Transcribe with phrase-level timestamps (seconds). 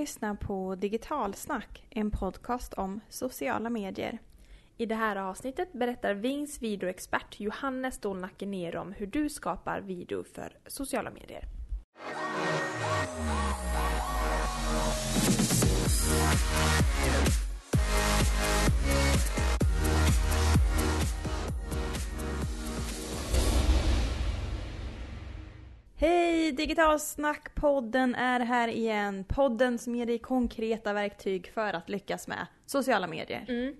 [0.00, 4.18] lyssnar på Digitalsnack, en podcast om sociala medier.
[4.76, 10.24] I det här avsnittet berättar Vings videoexpert Johannes Dolnacke ner om hur du skapar video
[10.24, 11.44] för sociala medier.
[26.00, 26.52] Hej!
[26.52, 29.24] Digitalsnack-podden är här igen.
[29.24, 33.44] Podden som ger dig konkreta verktyg för att lyckas med sociala medier.
[33.48, 33.74] Mm.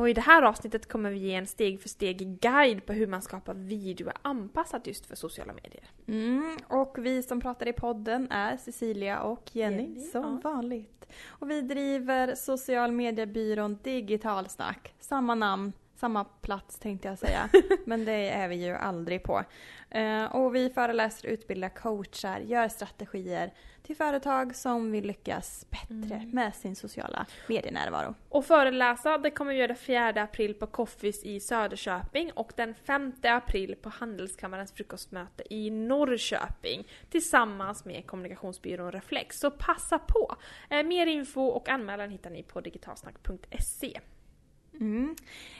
[0.00, 3.06] Och i det här avsnittet kommer vi ge en steg för steg guide på hur
[3.06, 5.84] man skapar video anpassat just för sociala medier.
[6.06, 10.50] Mm, och vi som pratar i podden är Cecilia och Jenny, Jenny, som ja.
[10.50, 11.06] vanligt.
[11.26, 14.94] Och vi driver social mediebyrån Digitalsnack.
[15.00, 17.48] Samma namn, samma plats tänkte jag säga.
[17.84, 19.44] Men det är vi ju aldrig på.
[19.90, 26.30] Eh, och vi föreläser, utbildar, coachar, gör strategier till företag som vill lyckas bättre Mm.
[26.30, 28.14] med sin sociala medienärvaro.
[28.28, 33.12] Och föreläsa, det kommer vi göra 4 april på Coffees i Söderköping och den 5
[33.22, 39.38] april på Handelskammarens frukostmöte i Norrköping tillsammans med kommunikationsbyrån Reflex.
[39.40, 40.36] Så passa på!
[40.70, 44.00] Eh, mer info och anmälan hittar ni på digitalsnack.se.
[44.80, 45.16] Mm.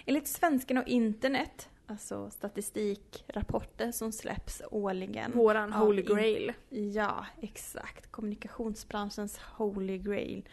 [0.06, 5.33] Enligt Svensken och internet, alltså statistikrapporter som släpps årligen.
[5.33, 6.53] Våran Holy Grail.
[6.69, 8.12] Ja, exakt.
[8.12, 10.48] Kommunikationsbranschens holy grail.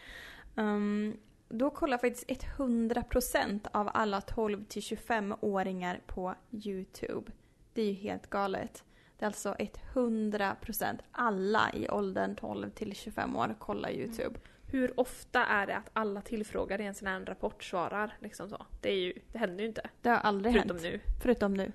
[0.54, 1.16] Um,
[1.48, 7.32] då kollar faktiskt 100% av alla 12 till 25-åringar på YouTube.
[7.72, 8.84] Det är ju helt galet.
[9.18, 9.56] Det är alltså
[9.94, 14.38] 100% alla i åldern 12 till 25 år kollar YouTube.
[14.74, 18.66] Hur ofta är det att alla tillfrågade i en sån här rapport svarar liksom så?
[18.80, 19.90] Det, är ju, det händer ju inte.
[20.02, 20.82] Det har aldrig Förutom hänt.
[20.82, 21.00] nu.
[21.22, 21.72] Förutom nu.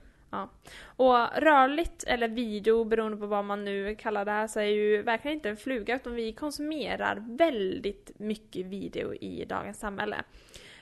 [0.81, 5.01] Och rörligt eller video, beroende på vad man nu kallar det här, så är ju
[5.01, 10.23] verkligen inte en fluga utan vi konsumerar väldigt mycket video i dagens samhälle.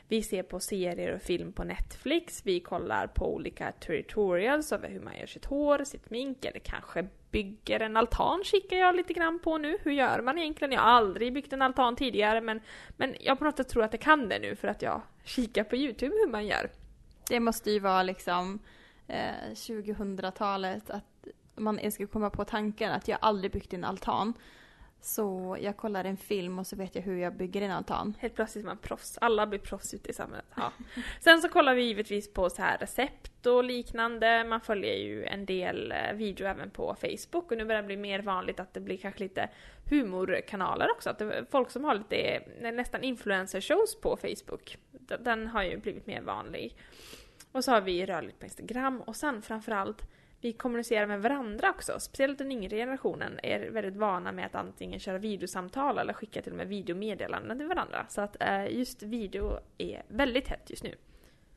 [0.08, 5.00] Vi ser på serier och film på Netflix, vi kollar på olika tutorials över hur
[5.00, 9.40] man gör sitt hår, sitt smink eller kanske bygger en altan kikar jag lite grann
[9.40, 9.78] på nu.
[9.84, 10.72] Hur gör man egentligen?
[10.72, 12.62] Jag har aldrig byggt en altan tidigare men,
[12.97, 15.63] men jag på något sätt tror att jag kan det nu för att jag kikar
[15.63, 16.72] på YouTube hur man gör.
[17.29, 18.59] Det måste ju vara liksom
[19.07, 24.34] eh, 2000-talet att man ens ska komma på tanken att jag aldrig byggt en altan.
[25.02, 28.13] Så jag kollar en film och så vet jag hur jag bygger en altan.
[28.19, 29.18] Helt plötsligt är man proffs.
[29.22, 30.46] Alla blir proffs ute i samhället.
[30.56, 30.72] Ja.
[31.22, 34.44] Sen så kollar vi givetvis på så här recept och liknande.
[34.44, 37.97] Man följer ju en del eh, video även på Facebook och nu börjar det bli
[37.97, 39.50] mer vanligt att det blir kanske lite
[39.90, 41.09] humorkanaler också.
[41.09, 44.78] Att det folk som har lite eh, nästan influencer-shows på Facebook.
[45.19, 46.78] Den har ju blivit mer vanlig.
[47.52, 50.07] Och så har vi rörligt på Instagram och sen framförallt
[50.42, 52.00] vi kommunicerar med varandra också.
[52.00, 56.52] Speciellt den yngre generationen är väldigt vana med att antingen köra videosamtal eller skicka till
[56.52, 58.06] och med videomeddelanden till varandra.
[58.09, 60.96] Så att eh, just video är väldigt hett just nu.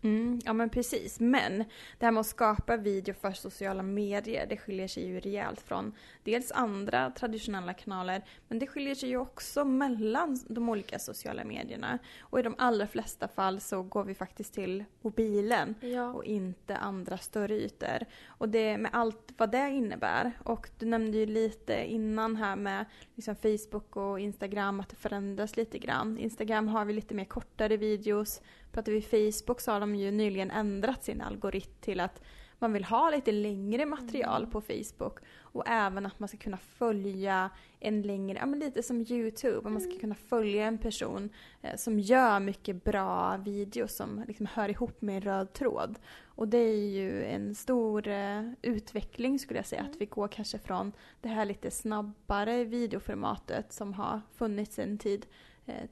[0.02, 1.20] Mm, ja men precis.
[1.20, 1.58] Men
[1.98, 5.92] det här med att skapa video för sociala medier, det skiljer sig ju rejält från
[6.24, 11.98] dels andra traditionella kanaler, men det skiljer sig ju också mellan de olika sociala medierna.
[12.20, 16.12] Och i de allra flesta fall så går vi faktiskt till mobilen Ja.
[16.12, 17.98] och inte andra större ytor.
[18.26, 20.32] Och det med allt vad det innebär.
[20.44, 22.84] Och du nämnde ju lite innan här med
[23.14, 26.18] liksom Facebook och Instagram att det förändras lite grann.
[26.18, 28.40] Instagram har vi lite mer kortare videos.
[28.72, 32.22] Pratar vi Facebook så har de ju nyligen ändrat sin algoritm till att
[32.60, 35.18] man vill ha lite längre material på Facebook.
[35.38, 37.50] Och även att man ska kunna följa
[37.80, 39.70] en längre, ja men lite som YouTube.
[39.70, 41.30] Man ska kunna följa en person
[41.62, 45.98] eh, som gör mycket bra videos som liksom hör ihop med en röd tråd.
[46.24, 49.82] Och det är ju en stor eh, utveckling skulle jag säga.
[49.82, 55.26] Att vi går kanske från det här lite snabbare videoformatet som har funnits en tid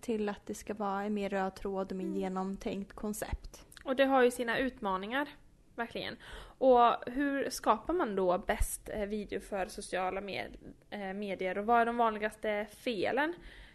[0.01, 3.67] till att det ska vara en mer röd tråd och mer genomtänkt koncept.
[3.85, 5.29] Och det har ju sina utmaningar.
[5.79, 6.17] Verkligen.
[6.59, 10.57] Och hur skapar man då bäst eh, video för sociala med,
[10.91, 13.35] eh, medier och vad är de vanligaste felen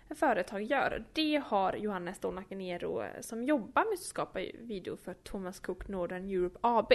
[0.09, 1.03] företag gör?
[1.13, 5.87] Det har Johannes Stålnacke Nero eh, som jobbar med att skapa video för Thomas Cook
[5.87, 6.93] Northern Europe AB.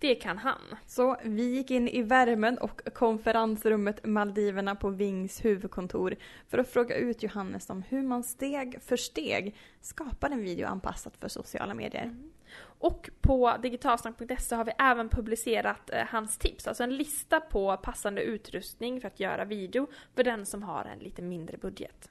[0.00, 0.60] Det kan han.
[0.86, 6.16] Så vi gick in i värmen och konferensrummet Maldiverna på Vings huvudkontor
[6.48, 11.12] för att fråga ut Johannes om hur man steg för steg skapar en video anpassad
[11.16, 12.16] för sociala medier.
[12.62, 18.22] Och på digitalsnack.se har vi även publicerat eh, hans tips, alltså en lista på passande
[18.22, 22.10] utrustning för att göra video för den som har en lite mindre budget.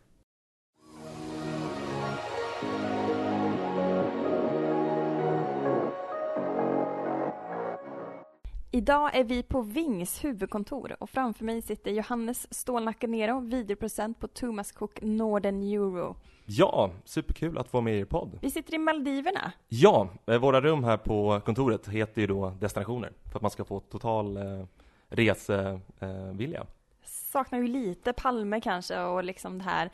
[8.72, 14.28] Idag är vi på Vings huvudkontor och framför mig sitter Johannes Stålnacke Nero, videoprocent på
[14.28, 16.16] Thomas Cook Northern Euro.
[16.46, 18.40] Ja, superkul att få vara med i er podd.
[18.42, 19.52] Vi sitter i Maldiverna.
[19.68, 23.66] Ja, eh, våra rum här på kontoret heter ju då destinationer för att man ska
[23.66, 24.66] få total eh,
[25.10, 26.60] resevilja.
[26.60, 26.66] Eh,
[27.04, 29.90] Saknar ju lite Palme kanske och liksom det här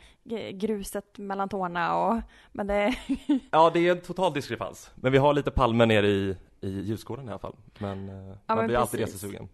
[0.52, 2.20] gruset mellan tårna och
[2.52, 2.94] men det...
[3.50, 4.90] ja, det är en total diskrepans.
[4.94, 7.56] Men vi har lite Palme nere i, i ljusgården i alla fall.
[7.78, 8.76] Men eh, ja, man men blir precis.
[8.76, 9.48] alltid resesugen.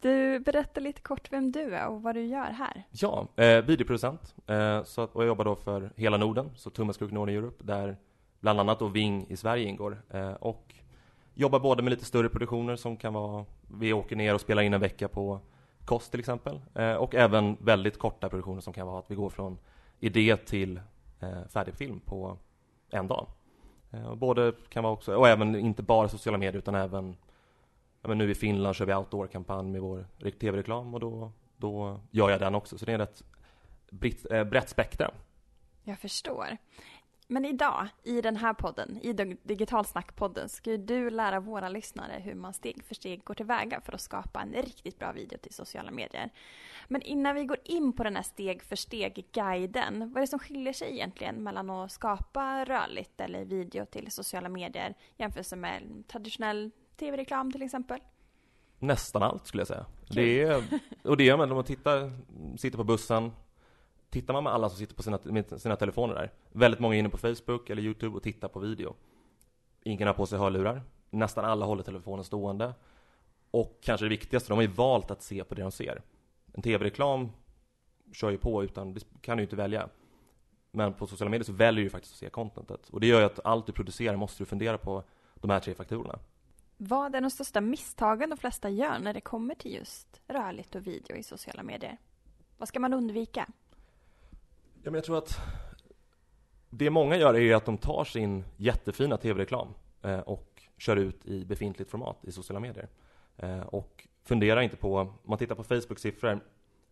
[0.00, 2.82] Du, berättar lite kort vem du är och vad du gör här.
[2.90, 4.34] Ja, eh, videoproducent.
[4.46, 7.96] Eh, så att, och jag jobbar då för hela Norden, så Cook Northern Europe, där
[8.40, 10.02] bland annat då Ving i Sverige ingår.
[10.10, 10.74] Eh, och
[11.34, 13.44] jobbar både med lite större produktioner som kan vara,
[13.78, 15.40] vi åker ner och spelar in en vecka på
[15.84, 16.60] Kost till exempel.
[16.74, 19.58] Eh, och även väldigt korta produktioner som kan vara att vi går från
[20.00, 20.80] idé till
[21.20, 22.38] eh, färdig film på
[22.90, 23.26] en dag.
[23.94, 27.16] Eh, både kan vara också, och även inte bara sociala medier utan även
[28.02, 30.06] ja, men nu i Finland kör vi outdoor-kampanj med vår
[30.40, 32.78] tv-reklam och då, då gör jag den också.
[32.78, 33.22] Så det är ett
[33.90, 35.10] brett, eh, brett spektra.
[35.84, 36.56] Jag förstår.
[37.34, 42.34] Men idag, i den här podden, i Digitalsnack-podden, ska ju du lära våra lyssnare hur
[42.34, 45.90] man steg för steg går tillväga för att skapa en riktigt bra video till sociala
[45.90, 46.30] medier.
[46.88, 50.38] Men innan vi går in på den här steg för steg-guiden, vad är det som
[50.38, 56.70] skiljer sig egentligen mellan att skapa rörligt eller video till sociala medier jämfört med traditionell
[56.96, 58.00] tv-reklam till exempel?
[58.78, 59.86] Nästan allt skulle jag säga.
[60.10, 60.64] Det är,
[61.02, 62.12] och det gör man om man tittar,
[62.56, 63.32] sitter på bussen,
[64.14, 66.32] tittar man med alla som sitter på sina, med sina telefoner där.
[66.52, 68.94] Väldigt många är inne på Facebook eller Youtube och tittar på video.
[69.82, 70.82] Ingen har på sig hörlurar.
[71.10, 72.74] Nästan alla håller telefonen stående.
[73.50, 76.02] Och kanske det viktigaste, de har ju valt att se på det de ser.
[76.52, 77.30] En tv-reklam
[78.12, 79.88] kör ju på utan, det kan du ju inte välja.
[80.70, 82.88] Men på sociala medier så väljer du faktiskt att se contentet.
[82.88, 85.02] Och det gör ju att allt du producerar måste du fundera på
[85.34, 86.18] de här tre faktorerna.
[86.76, 90.86] Vad är de största misstagen de flesta gör när det kommer till just rörligt och
[90.86, 91.98] video i sociala medier?
[92.58, 93.46] Vad ska man undvika?
[94.84, 95.38] Ja, men jag tror att
[96.70, 99.68] det många gör är att de tar sin jättefina tv-reklam
[100.02, 102.88] eh, och kör ut i befintligt format i sociala medier.
[103.36, 106.40] Eh, och funderar inte på, om man tittar på Facebook-siffror,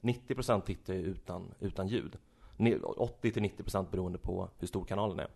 [0.01, 2.17] 90% tittar ju utan, utan ljud.
[2.59, 5.29] 80-90% beroende på hur stor kanalen är.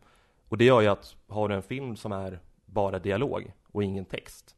[0.48, 4.04] Och det gör ju att har du en film som är bara dialog och ingen
[4.04, 4.56] text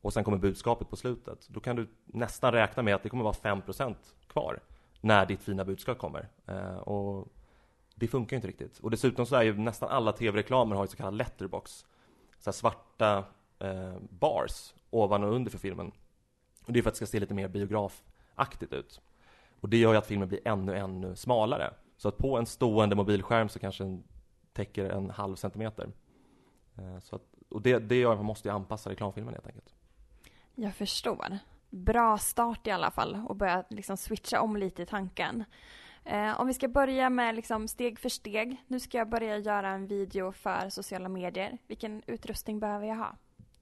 [0.00, 3.24] och sen kommer budskapet på slutet, då kan du nästan räkna med att det kommer
[3.24, 3.94] vara 5%
[4.26, 4.60] kvar
[5.00, 6.28] när ditt fina budskap kommer.
[6.46, 7.28] Eh, och
[7.94, 8.78] det funkar ju inte riktigt.
[8.78, 11.86] Och dessutom så är ju nästan alla tv-reklamer har ju så kallad letterbox.
[12.38, 13.24] Så svarta
[13.58, 15.92] eh, bars ovan och under för filmen.
[16.66, 19.00] Och det är för att det ska se lite mer biografaktigt ut.
[19.60, 21.74] Och det gör ju att filmen blir ännu, ännu smalare.
[21.96, 24.04] Så att på en stående mobilskärm så kanske den
[24.52, 25.92] täcker en halv centimeter.
[26.78, 29.74] Eh, så att, och det, det gör att man måste anpassa reklamfilmen helt enkelt.
[30.54, 31.38] Jag förstår
[31.70, 35.44] bra start i alla fall och börja liksom switcha om lite i tanken.
[36.04, 38.56] Eh, om vi ska börja med liksom steg för steg.
[38.66, 41.58] Nu ska jag börja göra en video för sociala medier.
[41.66, 43.16] Vilken utrustning behöver jag ha?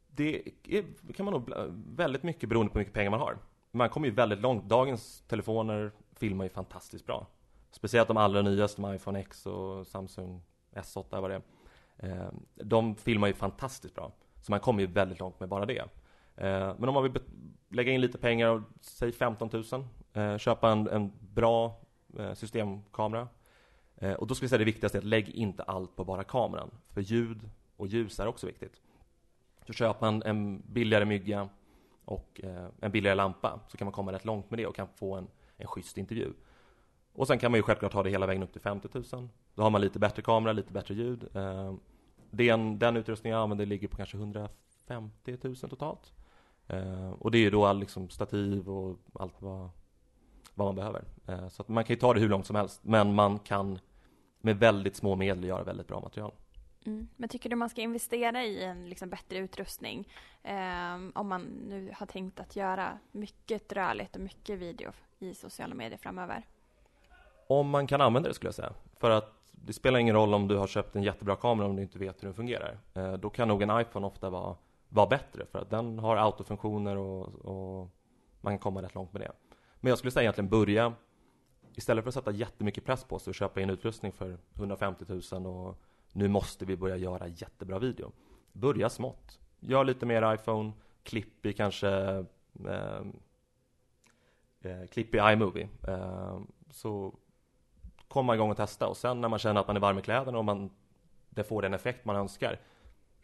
[0.07, 1.53] Det är, kan man nog
[1.97, 3.39] väldigt mycket beroende på hur mycket pengar man har.
[3.71, 4.65] Man kommer ju väldigt långt.
[4.65, 7.27] Dagens telefoner filmar ju fantastiskt bra.
[7.71, 10.43] Speciellt de allra nyaste med iPhone X och Samsung
[10.73, 11.43] S8 vad det är.
[11.97, 14.13] Eh, de filmar ju fantastiskt bra.
[14.43, 15.85] Så man kommer ju väldigt långt med bara det.
[16.37, 17.13] Eh, men om man vill
[17.69, 21.81] lägga in lite pengar, säg 15 000, eh, köpa en, en bra
[22.19, 23.29] eh, systemkamera.
[23.97, 26.25] Eh, och då skulle jag säga det viktigaste är att lägg inte allt på bara
[26.25, 28.81] kameran, för ljud och ljus är också viktigt.
[29.67, 31.49] Så köper man en billigare mygga
[32.05, 34.89] och eh, en billigare lampa så kan man komma rätt långt med det och kan
[34.89, 36.33] få en, en schysst intervju.
[37.13, 39.29] Och sen kan man ju självklart ha det hela vägen upp till 50 000.
[39.55, 41.29] Då har man lite bättre kamera, lite bättre ljud.
[41.35, 41.75] Eh,
[42.31, 46.13] den, den utrustning jag använder ligger på kanske 150 000 totalt.
[46.69, 49.71] Eh, och det är ju då all liksom, stativ och allt vad,
[50.55, 51.05] vad man behöver.
[51.27, 53.79] Eh, så att man kan ju ta det hur långt som helst, men man kan
[54.41, 56.33] med väldigt små medel göra väldigt bra material.
[56.87, 57.09] Mm.
[57.17, 60.09] Men tycker du man ska investera i en liksom bättre utrustning
[60.43, 65.75] eh, om man nu har tänkt att göra mycket rörligt och mycket video i sociala
[65.75, 66.43] medier framöver?
[67.47, 68.73] Om man kan använda det skulle jag säga.
[68.97, 71.83] För att det spelar ingen roll om du har köpt en jättebra kamera om du
[71.83, 72.79] inte vet hur den fungerar.
[72.95, 74.57] Eh, då kan nog en iPhone ofta vara
[74.89, 77.91] vara bättre för att den har autofunktioner och, och
[78.41, 79.33] man kan komma rätt långt med det.
[79.81, 80.95] Men jag skulle säga egentligen börja
[81.75, 85.47] istället för att sätta jättemycket press på sig och köpa in utrustning för 150 000
[85.47, 85.79] och
[86.13, 88.13] nu måste vi börja göra jättebra video.
[88.53, 89.39] Börja smått.
[89.61, 91.89] Gör lite mer iPhone, klipp i kanske
[92.69, 93.03] eh,
[94.61, 95.69] eh, klipp i iMovie.
[95.89, 96.41] Eh,
[96.71, 97.15] så
[98.09, 100.39] komma igång och testa och sen när man känner att man är varm i kläderna
[100.39, 100.71] och man,
[101.31, 102.61] det får den effekt man önskar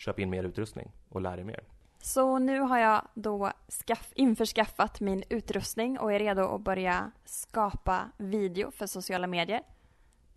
[0.03, 1.61] köp in mer utrustning och lär dig mer.
[1.99, 8.11] Så nu har jag då skaff, införskaffat min utrustning och är redo att börja skapa
[8.17, 9.63] video för sociala medier.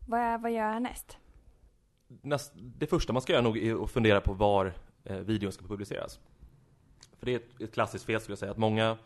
[0.08, 1.18] Vad, vad gör jag näst?
[2.08, 5.68] Näst, det första man ska göra nog är att fundera på var eh, videon ska
[5.68, 6.20] publiceras.
[7.20, 8.98] För det är ett, ett klassiskt fel skulle jag säga, att många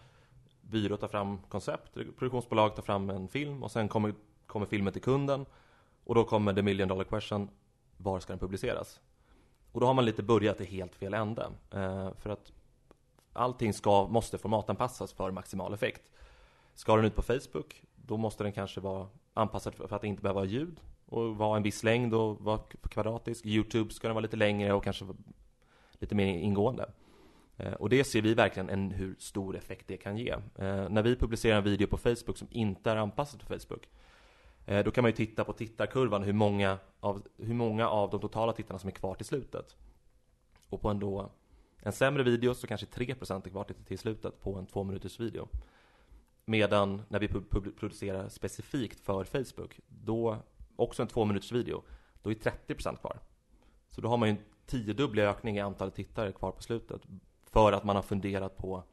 [0.62, 4.14] byråer tar fram koncept, produktionsbolag tar fram en film och sen kommer,
[4.48, 5.46] kommer filmen till kunden
[6.04, 7.50] och då kommer the million dollar question,
[7.98, 9.00] var ska den publiceras?
[9.72, 11.50] Och då har man lite börjat i helt fel ände.
[11.72, 12.52] Eh, för att
[13.34, 16.02] allting ska, måste formatanpassas för maximal effekt.
[16.74, 20.40] Ska den ut på Facebook, då måste den kanske vara anpassad för att inte behöva
[20.40, 22.60] ha ljud och vara en viss längd och vara
[22.90, 23.46] kvadratisk.
[23.46, 25.06] Youtube ska den vara lite längre och kanske
[26.00, 26.90] lite mer ingående.
[27.58, 30.30] Eh, och det ser vi verkligen en, hur stor effekt det kan ge.
[30.32, 33.88] Eh, när vi publicerar en video på Facebook som inte är anpassad för Facebook,
[34.70, 38.22] Eh, då kan man ju titta på tittarkurvan hur många av, hur många av de
[38.22, 39.76] totala tittarna som är kvar till slutet.
[40.70, 41.32] Och på en då
[41.78, 45.20] en sämre video så kanske 3% är kvar till, till slutet på en två minuters
[45.20, 45.48] video.
[46.46, 47.28] Medan när vi
[47.72, 50.38] producerar specifikt för Facebook, då
[50.76, 51.84] också en två minuters video,
[52.22, 53.20] då är 30% kvar.
[53.90, 57.02] Så då har man ju en tiodubblig ökning i antalet tittare kvar på slutet
[57.44, 58.84] för att man har funderat på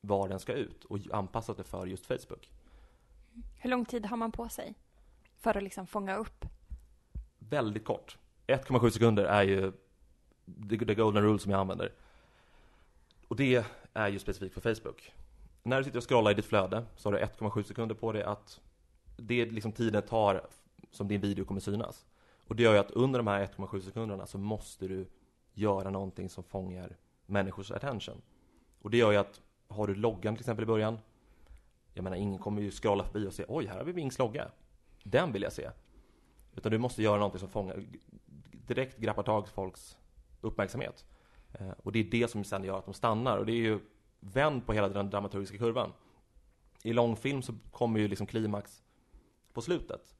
[0.00, 2.50] var den ska ut och anpassat det för just Facebook.
[3.54, 4.74] Hur lång tid har man på sig
[5.40, 6.44] för att liksom fånga upp?
[7.38, 8.18] Väldigt kort.
[8.46, 9.72] 1,7 sekunder är ju
[10.68, 11.92] the golden rule som jag använder.
[13.28, 15.12] Och det är ju specifikt för Facebook.
[15.62, 18.22] När du sitter och scrollar i ditt flöde så har du 1,7 sekunder på dig
[18.22, 18.60] att
[19.16, 20.46] det är liksom tiden tar
[20.90, 22.06] som din video kommer synas.
[22.46, 25.06] Och det gör ju att under de här 1,7 sekunderna så måste du
[25.52, 28.22] göra någonting som fångar människors attention.
[28.82, 30.98] Och det gör ju att, har du loggan till exempel i början,
[31.94, 34.50] jag menar ingen kommer ju scrolla förbi och se oj, här har vi Wings logga.
[35.02, 35.70] Den vill jag se.
[36.56, 37.84] Utan du måste göra någonting som fångar,
[38.66, 39.96] direkt grappar tag i folks
[40.40, 41.04] uppmärksamhet.
[41.52, 43.38] Eh, och det är det som sen gör att de stannar.
[43.38, 43.80] Och det är ju
[44.20, 45.92] vänd på hela den dramaturgiska kurvan.
[46.82, 48.82] I långfilm så kommer ju liksom klimax
[49.52, 50.14] på slutet.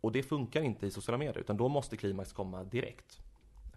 [0.00, 3.23] Och det funkar inte i sociala medier, utan då måste klimax komma direkt.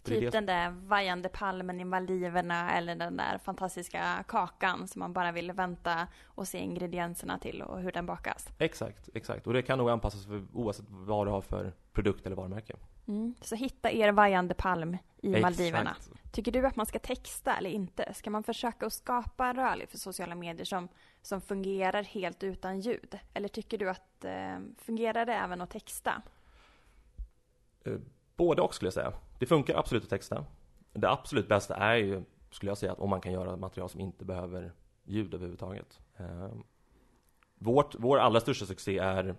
[0.07, 0.29] Typ det...
[0.29, 5.51] den där vajande palmen i Maldiverna eller den där fantastiska kakan som man bara vill
[5.51, 8.49] vänta och se ingredienserna till och hur den bakas.
[8.57, 9.47] Exakt, exakt.
[9.47, 12.75] Och det kan nog anpassas för, oavsett vad du har för produkt eller varumärke.
[13.07, 13.35] Mm.
[13.41, 15.41] Så hitta er vajande palm i exakt.
[15.41, 15.95] Maldiverna.
[16.31, 18.13] Tycker du att man ska texta eller inte?
[18.13, 20.87] Ska man försöka att skapa en rörlig för sociala medier som,
[21.21, 23.19] som fungerar helt utan ljud?
[23.33, 26.21] Eller tycker du att eh, fungerar det även att texta?
[28.37, 29.13] Både och skulle jag säga.
[29.39, 30.45] Det funkar absolut att texta.
[30.93, 33.99] Det absolut bästa är ju, skulle jag säga, att om man kan göra material som
[33.99, 34.71] inte behöver
[35.03, 35.99] ljud överhuvudtaget.
[36.17, 36.49] Eh,
[37.55, 39.35] vårt, vår allra största succé är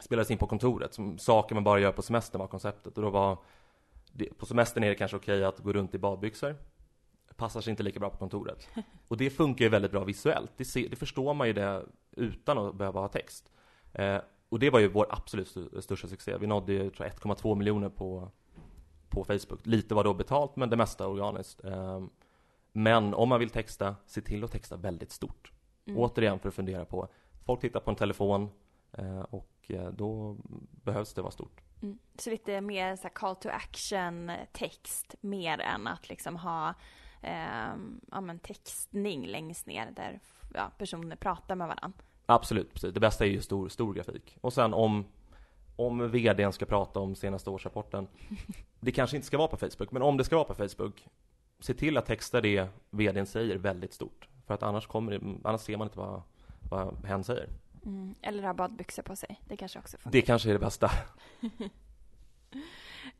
[0.00, 2.96] spelades in på kontoret, som saker man bara gör på semestern var konceptet.
[2.96, 3.38] Och då var
[4.38, 6.56] på semestern är det kanske okej att gå runt i badbyxor.
[7.36, 8.68] Passar sig inte lika bra på kontoret.
[9.08, 10.52] Och det funkar ju väldigt bra visuellt.
[10.56, 13.52] Det, ser, det förstår man ju det utan att behöva ha text.
[14.48, 16.38] Eh, och det var ju vår absolut största succé.
[16.38, 18.30] Vi nådde ju 1,2 miljoner på,
[19.08, 19.66] på Facebook.
[19.66, 21.64] Lite var då betalt, men det mesta organiskt.
[21.64, 22.10] Ehm,
[22.72, 25.52] men om man vill texta, se till att texta väldigt stort.
[25.86, 26.00] Mm.
[26.00, 27.08] Återigen för att fundera på,
[27.44, 28.48] folk tittar på en telefon
[28.92, 30.36] eh, och eh, då
[30.84, 31.60] behövs det vara stort.
[31.82, 31.98] Mm.
[32.18, 36.74] Så lite mer så call to action text, mer än att liksom ha
[37.22, 37.76] eh,
[38.10, 40.20] ja, textning längst ner där
[40.54, 42.02] ja, personer pratar med varandra.
[42.30, 42.94] Absolut, precis.
[42.94, 44.36] Det bästa är ju stor, stor grafik.
[44.40, 45.04] Och sen om,
[45.76, 48.08] om vdn ska prata om senaste årsrapporten,
[48.80, 51.06] det kanske inte ska vara på Facebook, men om det ska vara på Facebook,
[51.60, 54.28] se till att texta det vdn säger väldigt stort.
[54.46, 56.22] För att annars, kommer det, annars ser man inte vad,
[56.70, 57.48] vad hen säger.
[57.84, 59.40] Mm, eller ha badbyxor på sig.
[59.44, 60.10] Det kanske också funkar.
[60.10, 60.90] Det kanske är det bästa.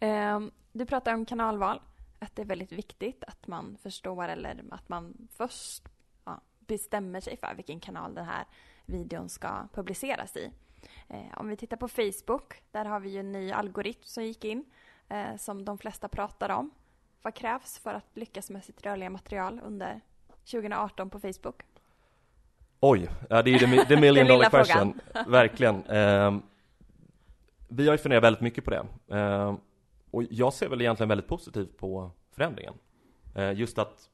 [0.00, 1.80] um, du pratar om kanalval.
[2.18, 5.88] Att det är väldigt viktigt att man förstår eller att man först
[6.24, 8.44] ja, bestämmer sig för vilken kanal den här
[8.88, 10.52] videon ska publiceras i.
[11.08, 14.44] Eh, om vi tittar på Facebook, där har vi ju en ny algoritm som gick
[14.44, 14.64] in
[15.08, 16.70] eh, som de flesta pratar om.
[17.22, 20.00] Vad krävs för att lyckas med sitt rörliga material under
[20.50, 21.62] 2018 på Facebook?
[22.80, 25.84] Oj, ja, det är ju the, million dollar question, verkligen.
[25.84, 26.38] Eh,
[27.68, 28.86] vi har ju funderat väldigt mycket på det.
[29.16, 29.54] Eh,
[30.10, 32.74] och jag ser väl egentligen väldigt positivt på förändringen.
[33.34, 34.10] Eh, just att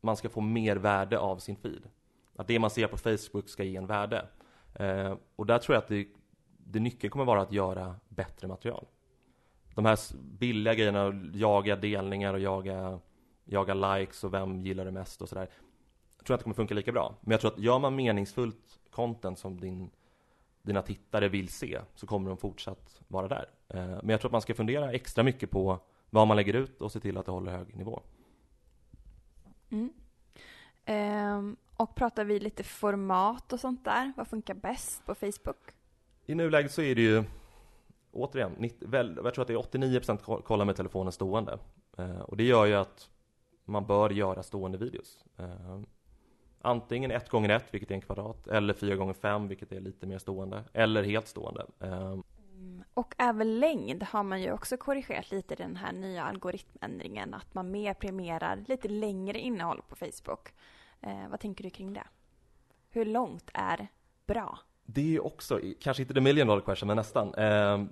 [0.00, 1.82] man ska få mer värde av sin feed.
[2.36, 4.26] Att det man ser på Facebook ska ge en värde.
[4.74, 6.06] Eh, och där tror jag att det,
[6.58, 8.86] det nyckeln kommer vara att göra bättre material.
[9.74, 13.00] De här billiga grejerna, jaga delningar och jaga,
[13.44, 15.48] jaga likes och vem gillar det mest och sådär.
[16.16, 17.14] Jag tror att det kommer funka lika bra.
[17.20, 19.90] Men jag tror att gör man meningsfullt content som din,
[20.62, 23.50] dina tittare vill se så kommer de fortsatt vara där.
[23.68, 25.78] Eh, men jag tror att man ska fundera extra mycket på
[26.10, 28.02] vad man lägger ut och se till att det håller hög nivå.
[29.70, 29.92] Mm.
[30.84, 34.12] Ehm, och pratar vi lite format och sånt där?
[34.16, 35.70] Vad funkar bäst på Facebook?
[36.26, 37.24] I nuläget så är det ju
[38.12, 41.58] återigen, 90, väl, jag tror att det är 89% kollar med telefonen stående.
[41.98, 43.10] Eh, och det gör ju att
[43.64, 45.24] man bör göra stående videos.
[45.38, 45.80] Eh,
[46.60, 50.06] antingen 1 gånger 1 vilket är en kvadrat, eller 4 gånger 5 vilket är lite
[50.06, 51.66] mer stående, eller helt stående.
[51.80, 52.18] Eh,
[52.94, 57.54] och även längd har man ju också korrigerat lite i den här nya algoritmändringen, att
[57.54, 60.48] man mer premierar lite längre innehåll på Facebook.
[61.00, 62.06] Eh, vad tänker du kring det?
[62.90, 63.88] Hur långt är
[64.26, 64.58] bra?
[64.84, 67.34] Det är också, kanske inte the million dollar question, men nästan.
[67.34, 67.84] Eh,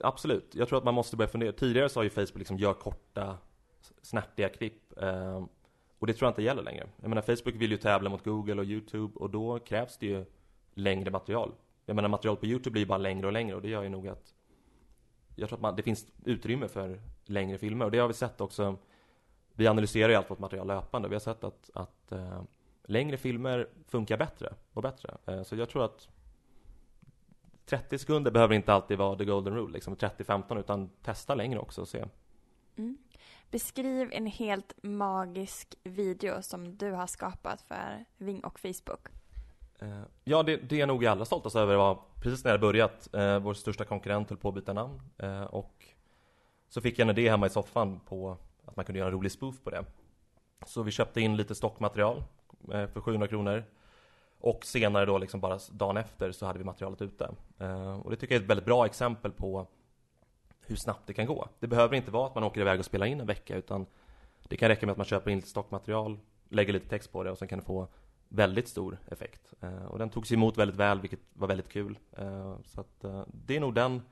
[0.00, 1.52] absolut, jag tror att man måste börja fundera.
[1.52, 3.38] Tidigare sa ju Facebook liksom, gör korta,
[4.02, 4.98] snärtiga klipp.
[4.98, 5.44] Eh,
[5.98, 6.88] och det tror jag inte gäller längre.
[7.00, 10.24] Jag menar, Facebook vill ju tävla mot Google och YouTube och då krävs det ju
[10.74, 11.52] längre material.
[11.86, 13.88] Jag menar, material på YouTube blir ju bara längre och längre och det gör ju
[13.88, 14.34] nog att
[15.36, 18.40] jag tror att man, det finns utrymme för längre filmer och det har vi sett
[18.40, 18.76] också.
[19.60, 21.08] Vi analyserar ju allt vårt material löpande.
[21.08, 22.42] Vi har sett att, att uh,
[22.84, 25.16] längre filmer funkar bättre och bättre.
[25.28, 26.08] Uh, så jag tror att
[27.66, 31.80] 30 sekunder behöver inte alltid vara the golden rule, liksom 30-15, utan testa längre också
[31.80, 32.04] och se.
[32.76, 32.98] Mm.
[33.50, 39.08] Beskriv en helt magisk video som du har skapat för Ving och Facebook.
[39.82, 43.08] Uh, ja, det, det är nog vi alla stoltast över var precis när det börjat,
[43.14, 45.84] uh, vår största konkurrent höll på att byta namn uh, och
[46.68, 48.38] så fick jag en idé hemma i soffan på
[48.70, 49.84] att man kunde göra en rolig spoof på det.
[50.66, 52.22] Så vi köpte in lite stockmaterial
[52.72, 53.64] eh, för 700 kronor
[54.40, 57.30] och senare då liksom bara dagen efter så hade vi materialet ute.
[57.58, 59.66] Eh, och det tycker jag är ett väldigt bra exempel på
[60.60, 61.48] hur snabbt det kan gå.
[61.58, 63.86] Det behöver inte vara att man åker iväg och spelar in en vecka utan
[64.48, 67.30] det kan räcka med att man köper in lite stockmaterial, lägger lite text på det
[67.30, 67.88] och sen kan det få
[68.28, 69.54] väldigt stor effekt.
[69.60, 71.98] Eh, och den togs emot väldigt väl, vilket var väldigt kul.
[72.64, 74.02] Så att det är nog den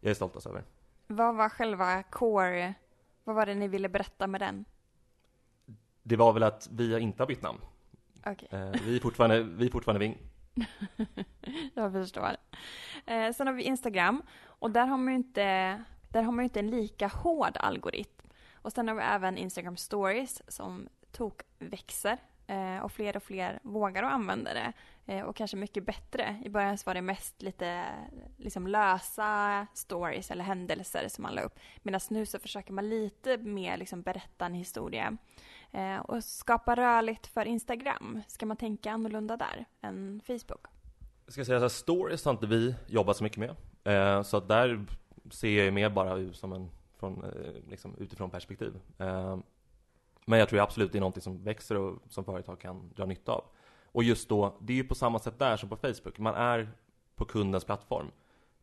[0.00, 0.64] jag är stoltast över.
[1.06, 2.74] Vad var själva core,
[3.24, 4.64] vad var det ni ville berätta med den?
[6.02, 7.60] Det var väl att vi inte har bytt namn.
[8.26, 8.48] Okay.
[8.50, 10.18] Eh, vi, är fortfarande, vi är fortfarande Ving.
[11.74, 12.36] Jag förstår.
[13.06, 15.44] Eh, sen har vi Instagram och där har man ju inte,
[16.08, 18.26] där har man inte en lika hård algoritm.
[18.54, 23.60] Och sen har vi även Instagram stories som tok växer eh, och fler och fler
[23.62, 24.72] vågar att använda det.
[25.10, 26.42] Eh, och kanske mycket bättre.
[26.44, 27.84] I början så var det mest lite
[28.36, 31.58] liksom lösa stories eller händelser som man la upp.
[31.82, 35.16] Medan nu så försöker man lite mer liksom berätta en historia.
[35.72, 40.66] Eh, och skapa rörligt för Instagram, ska man tänka annorlunda där än Facebook?
[41.24, 43.56] Jag ska säga så här, stories har inte vi jobbat så mycket med.
[43.84, 44.84] Eh, så att där
[45.30, 48.80] ser jag ju mer bara som en, från, eh, liksom, utifrån perspektiv.
[48.98, 49.38] Eh,
[50.24, 53.32] men jag tror absolut det är någonting som växer och som företag kan dra nytta
[53.32, 53.44] av.
[53.92, 56.18] Och just då, det är ju på samma sätt där som på Facebook.
[56.18, 56.70] Man är
[57.16, 58.10] på kundens plattform.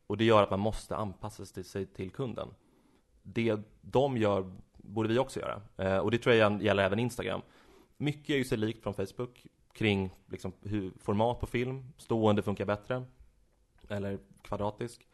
[0.07, 2.47] Och det gör att man måste anpassa sig till kunden.
[3.23, 5.61] Det de gör borde vi också göra.
[5.77, 7.41] Eh, och det tror jag gäller även Instagram.
[7.97, 12.65] Mycket är ju sig likt från Facebook kring liksom, hur format på film, stående funkar
[12.65, 13.05] bättre,
[13.89, 15.07] eller kvadratisk.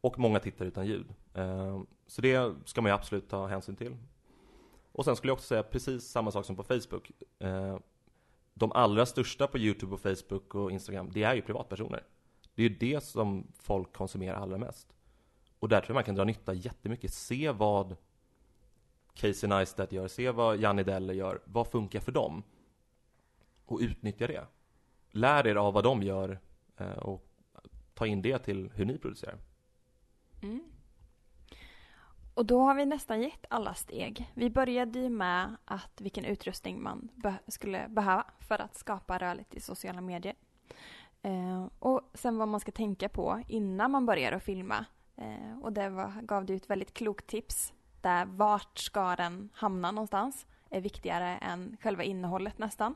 [0.00, 1.14] Och många tittar utan ljud.
[1.34, 3.96] Eh, så det ska man ju absolut ta hänsyn till.
[4.92, 7.10] Och sen skulle jag också säga precis samma sak som på Facebook.
[7.38, 7.78] Eh,
[8.54, 12.04] de allra största på Youtube och Facebook och Instagram, det är ju privatpersoner.
[12.54, 14.96] Det är ju det som folk konsumerar allra mest.
[15.58, 17.12] Och där tror jag man kan dra nytta jättemycket.
[17.12, 17.96] Se vad
[19.14, 22.42] Casey Neistat gör, se vad Janni Deller gör, vad funkar för dem?
[23.64, 24.46] Och utnyttja det.
[25.10, 26.40] Lär er av vad de gör
[26.76, 27.26] eh, och
[27.94, 29.38] ta in det till hur ni producerar.
[30.42, 30.71] Mm.
[32.34, 34.32] Och då har vi nästan gett alla steg.
[34.34, 39.54] Vi började ju med att vilken utrustning man be skulle behöva för att skapa rörligt
[39.54, 40.34] i sociala medier.
[41.22, 44.84] Eh, och sen vad man ska tänka på innan man börjar att filma.
[45.16, 49.90] Eh, och det var, gav du ett väldigt klokt tips där vart ska den hamna
[49.90, 52.94] någonstans är viktigare än själva innehållet nästan.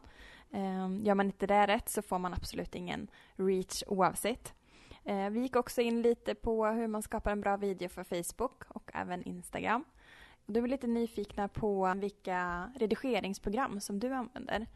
[0.51, 4.55] Eh, gör man inte det rätt så får man absolut ingen reach oavsett.
[5.07, 8.63] Ehm, vi gick också in lite på hur man skapar en bra video för Facebook
[8.69, 9.85] och även Instagram.
[10.47, 14.67] Du är lite nyfikna på vilka redigeringsprogram som du använder.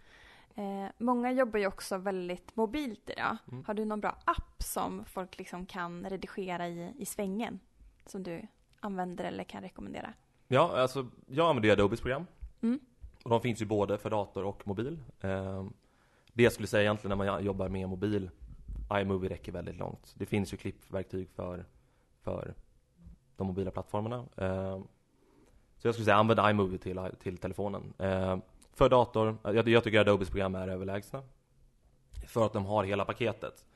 [0.54, 3.36] Eh, många jobbar ju också väldigt mobilt idag.
[3.52, 3.64] Mm.
[3.66, 7.60] Har du någon bra app som folk liksom kan redigera i, i svängen?
[8.06, 8.46] Som du
[8.80, 10.12] använder eller kan rekommendera?
[10.48, 12.26] Ja, alltså jag använder ju Adobes program.
[12.60, 12.80] Mm.
[13.24, 14.98] Och de finns ju både för dator och mobil.
[15.20, 15.66] Eh,
[16.32, 18.30] det jag skulle säga egentligen när man jobbar med mobil,
[18.92, 20.14] iMovie räcker väldigt långt.
[20.16, 21.64] Det finns ju klippverktyg för,
[22.20, 22.54] för
[23.36, 24.16] de mobila plattformarna.
[24.36, 24.80] Eh,
[25.76, 27.92] så jag skulle säga använd iMovie till, till telefonen.
[27.98, 28.38] Eh,
[28.72, 31.22] för dator, jag, jag tycker Adobes program är överlägsna.
[32.26, 33.66] För att de har hela paketet.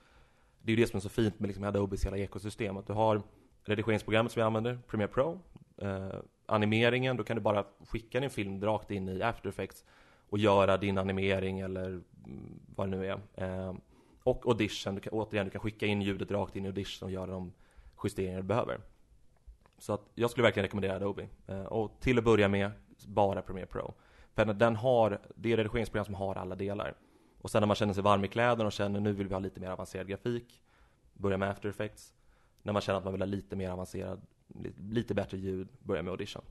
[0.63, 2.77] Det är ju det som är så fint med liksom Adobes hela ekosystem.
[2.77, 3.23] Att du har
[3.63, 5.41] redigeringsprogrammet som vi använder, Premiere Pro.
[5.77, 6.15] Eh,
[6.47, 9.85] animeringen, då kan du bara skicka din film rakt in i After Effects.
[10.31, 13.21] Och göra din animering eller mm, vad det nu är.
[13.35, 13.75] Eh,
[14.25, 17.13] och audition, du kan, återigen, du kan skicka in ljudet rakt in i audition och
[17.13, 17.53] göra de
[18.05, 18.81] justeringar du behöver.
[19.79, 21.29] Så att jag skulle verkligen rekommendera Adobe.
[21.47, 22.71] Eh, och till att börja med,
[23.07, 23.95] bara Premiere Pro.
[24.35, 26.95] För den har, det är redigeringsprogram som har alla delar.
[27.41, 29.41] Och sen när man känner sig varm i kläderna och känner nu vill vi ha
[29.41, 30.63] lite mer avancerad grafik,
[31.13, 32.15] börja med After Effects.
[32.63, 34.21] När man känner att man vill ha lite mer avancerad,
[34.91, 36.43] lite bättre ljud, börja med Audition.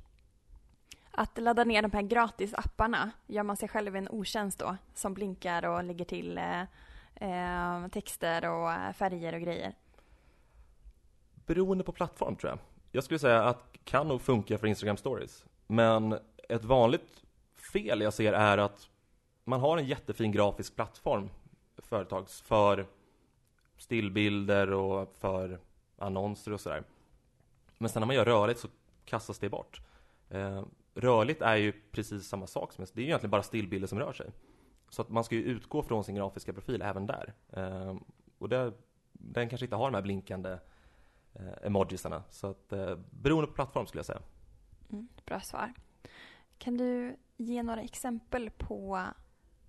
[1.12, 5.66] Att ladda ner de här gratisapparna gör man sig själv en otjänst då, som blinkar
[5.66, 6.62] och lägger till eh,
[7.24, 9.74] eh, texter och eh, färger och grejer.
[11.46, 12.60] Beroende på plattform tror jag.
[12.92, 15.46] Jag skulle säga att kan nog funka för Instagram stories.
[15.68, 17.24] Men ett vanligt
[17.74, 18.90] fel jag ser är att
[19.44, 21.30] man har en jättefin grafisk plattform
[21.78, 22.86] företags för
[23.78, 25.60] stillbilder och för
[25.98, 26.84] annonser och sådär.
[27.78, 28.68] Men sen när man gör rörligt så
[29.06, 29.82] kastas det bort.
[30.30, 30.64] Eh,
[30.96, 34.32] rörligt är ju precis samma sak, som det är egentligen bara stillbilder som rör sig.
[34.94, 37.34] Så att man ska ju utgå från sin grafiska profil även där.
[37.54, 37.96] Eh,
[38.38, 38.74] och det,
[39.12, 40.58] den kanske inte har de här blinkande
[41.34, 42.24] eh, emojisarna.
[42.30, 44.22] Så att, eh, beroende på plattform skulle jag säga.
[44.92, 45.74] Mm, bra svar.
[46.58, 49.08] Kan du ge några exempel på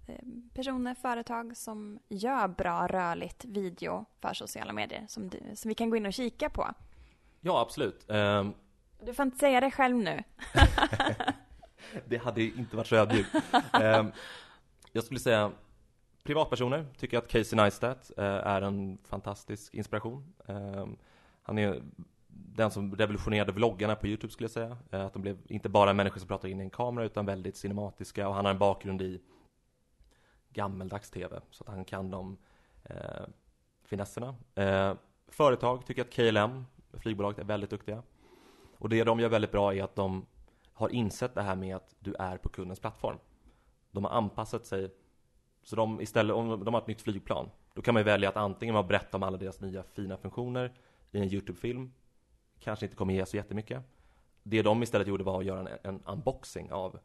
[0.06, 5.74] eh, personer, företag som gör bra rörligt video för sociala medier som, du, som vi
[5.74, 6.74] kan gå in och kika på?
[7.40, 8.04] Ja, absolut.
[8.08, 8.54] Um,
[9.04, 10.22] du får inte säga det själv nu.
[12.08, 13.34] det hade inte varit så ödmjukt.
[13.82, 14.12] um,
[14.94, 15.52] jag skulle säga
[16.22, 20.34] privatpersoner tycker att Casey Neistat eh, är en fantastisk inspiration.
[20.46, 20.86] Eh,
[21.42, 21.82] han är
[22.26, 24.78] den som revolutionerade vloggarna på Youtube skulle jag säga.
[24.90, 27.56] Eh, att de blev inte bara människor som pratar in i en kamera utan väldigt
[27.56, 29.20] cinematiska och han har en bakgrund i
[30.50, 32.36] gammeldags tv så att han kan de
[32.84, 33.26] eh,
[33.84, 34.34] finesserna.
[34.54, 34.94] Eh,
[35.28, 38.02] företag tycker att KLM flygbolaget är väldigt duktiga.
[38.78, 40.26] Och det de gör väldigt bra är att de
[40.72, 43.18] har insett det här med att du är på kundens plattform.
[43.94, 44.90] De har anpassat sig.
[45.62, 48.36] Så de istället, om de har ett nytt flygplan, då kan man ju välja att
[48.36, 50.72] antingen berätta om alla deras nya fina funktioner
[51.10, 51.92] i en YouTube-film.
[52.60, 53.82] Kanske inte kommer ge så jättemycket.
[54.42, 56.98] Det de istället gjorde var att göra en, en unboxing av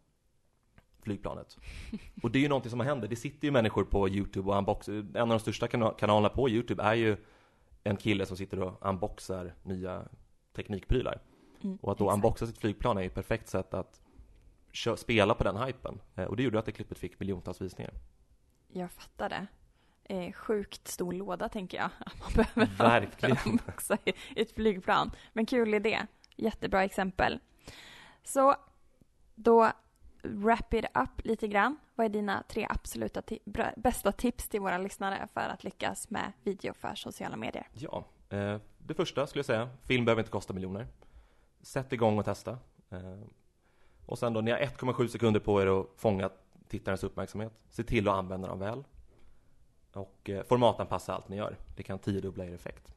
[1.01, 1.57] flygplanet.
[2.23, 3.07] Och det är ju någonting som händer.
[3.07, 4.93] Det sitter ju människor på YouTube och unboxar.
[4.93, 7.17] En av de största kanalerna på YouTube är ju
[7.83, 10.05] en kille som sitter och unboxar nya
[10.55, 11.21] teknikprylar.
[11.61, 12.15] Mm, och att då exakt.
[12.15, 14.01] unboxa sitt flygplan är ju ett perfekt sätt att
[14.97, 16.01] spela på den hypen.
[16.15, 17.93] Eh, och det gjorde att det klippet fick miljontals visningar.
[18.67, 19.47] Jag fattar det.
[20.03, 21.89] Eh, sjukt stor låda tänker jag.
[21.99, 23.37] Att man behöver Verkligen.
[23.45, 25.11] unboxa i ett flygplan.
[25.33, 25.99] Men kul idé.
[26.35, 27.39] Jättebra exempel.
[28.23, 28.55] Så
[29.35, 29.71] då
[30.23, 31.77] wrap it up lite grann.
[31.95, 33.21] Vad är dina tre absoluta
[33.75, 37.67] bästa tips till våra lyssnare för att lyckas med video för sociala medier?
[37.73, 40.87] Ja, eh, det första skulle jag säga, film behöver inte kosta miljoner.
[41.61, 42.51] Sätt igång och testa.
[42.89, 43.19] Eh,
[44.09, 46.29] och sen då, ni har 1,7 sekunder på er att fånga
[46.67, 47.53] tittarens uppmärksamhet.
[47.69, 48.83] Se till att använda dem väl.
[49.93, 51.57] Och eh, formatanpassa allt ni gör.
[51.75, 52.95] Det kan tiodubbla er effekt.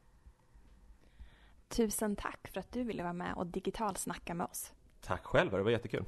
[1.67, 4.73] Tusen tack för att du ville vara med och digitalsnacka med oss.
[5.01, 6.05] Tack själv, det var jättekul.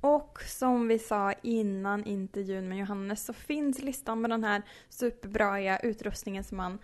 [0.00, 5.78] Och som vi sa innan intervjun med Johannes så finns listan med den här superbra
[5.78, 6.78] utrustningen som man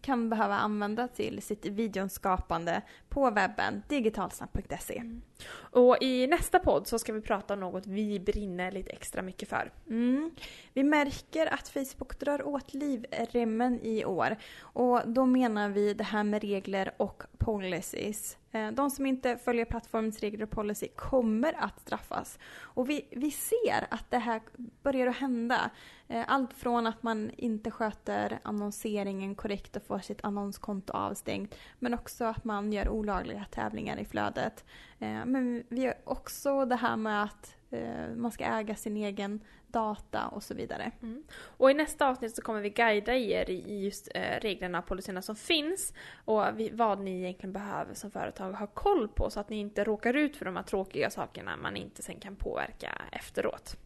[0.00, 4.98] kan behöva använda till sitt videoskapande på webben digitalsnack.se.
[4.98, 5.22] Mm.
[5.56, 9.48] Och i nästa podd så ska vi prata om något vi brinner lite extra mycket
[9.48, 9.72] för.
[9.88, 10.30] Mm.
[10.72, 16.24] Vi märker att Facebook drar åt livremmen i år och då menar vi det här
[16.24, 18.36] med regler och policies.
[18.52, 22.38] Eh, de som inte följer plattformens regler och policy kommer att straffas.
[22.58, 24.40] Och vi, vi ser att det här
[24.82, 25.70] börjar att hända.
[26.08, 31.54] Eh, allt från att man inte sköter annonseringen korrekt och får sitt annonskonto avstängt.
[31.78, 34.64] Men också att man gör olagliga tävlingar i flödet.
[34.98, 39.40] Eh, men vi har också det här med att eh, man ska äga sin egen
[39.66, 40.92] data och så vidare.
[41.02, 41.24] Mm.
[41.32, 44.08] Och i nästa avsnitt så kommer vi guida er i just
[44.40, 45.92] reglerna och policyerna som finns
[46.24, 50.14] och vad ni egentligen behöver som företag ha koll på så att ni inte råkar
[50.14, 53.76] ut för de här tråkiga sakerna man inte sen kan påverka efteråt.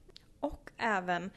[0.40, 1.30] Och även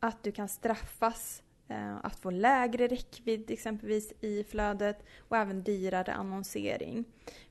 [0.00, 6.12] att du kan straffas eh, att få lägre räckvidd exempelvis i flödet och även dyrare
[6.12, 7.04] annonsering.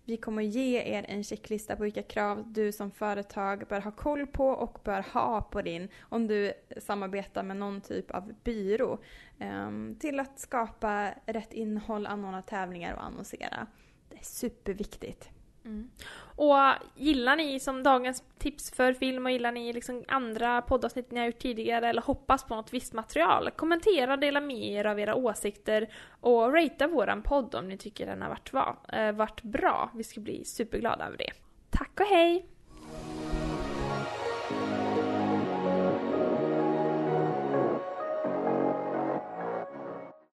[0.06, 4.28] Vi kommer ge er en checklista på vilka krav du som företag bör ha koll
[4.28, 9.00] på och bör ha på din, om du samarbetar med någon typ av byrå,
[9.40, 13.68] ehm, till att skapa rätt innehåll, anordna tävlingar och annonsera.
[14.10, 15.30] Det är superviktigt.
[15.66, 15.90] Mm.
[16.20, 16.58] Och
[16.96, 21.28] gillar ni som dagens tips för film och gillar ni liksom andra poddavsnitt ni har
[21.28, 23.50] gjort tidigare eller hoppas på något visst material?
[23.56, 25.90] Kommentera, dela med er av era åsikter
[26.22, 29.92] och ratea våran podd om ni tycker den har varit, va, eh, varit bra.
[29.96, 31.32] Vi ska bli superglada över det.
[31.70, 32.46] Tack och hej!